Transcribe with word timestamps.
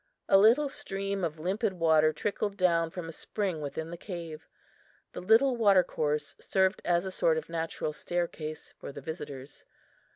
A 0.27 0.35
little 0.35 0.67
stream 0.67 1.23
of 1.23 1.37
limpid 1.37 1.73
water 1.73 2.11
trickled 2.11 2.57
down 2.57 2.89
from 2.89 3.07
a 3.07 3.11
spring 3.11 3.61
within 3.61 3.91
the 3.91 3.97
cave. 3.97 4.47
The 5.13 5.21
little 5.21 5.55
watercourse 5.55 6.33
served 6.39 6.81
as 6.83 7.05
a 7.05 7.11
sort 7.11 7.37
of 7.37 7.49
natural 7.49 7.93
staircase 7.93 8.73
for 8.79 8.91
the 8.91 9.01
visitors. 9.01 9.63